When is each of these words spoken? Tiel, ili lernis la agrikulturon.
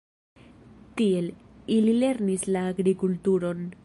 Tiel, 1.01 1.27
ili 1.77 1.95
lernis 2.05 2.47
la 2.57 2.65
agrikulturon. 2.71 3.63